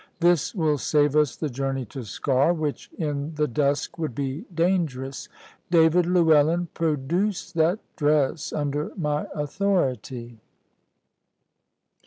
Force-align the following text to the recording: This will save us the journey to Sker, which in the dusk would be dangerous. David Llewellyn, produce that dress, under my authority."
This 0.19 0.55
will 0.55 0.79
save 0.79 1.15
us 1.15 1.35
the 1.35 1.47
journey 1.47 1.85
to 1.93 1.99
Sker, 2.03 2.55
which 2.57 2.89
in 2.97 3.35
the 3.35 3.47
dusk 3.47 3.99
would 3.99 4.15
be 4.15 4.47
dangerous. 4.51 5.29
David 5.69 6.07
Llewellyn, 6.07 6.69
produce 6.73 7.51
that 7.51 7.77
dress, 7.97 8.51
under 8.51 8.93
my 8.97 9.27
authority." 9.35 10.39